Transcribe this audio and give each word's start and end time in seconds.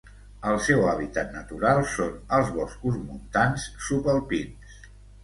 El 0.51 0.55
seu 0.67 0.79
hàbitat 0.93 1.35
natural 1.35 1.81
són 1.95 2.15
els 2.37 2.49
boscos 2.55 2.97
montans 3.11 3.67
subalpins. 3.89 4.81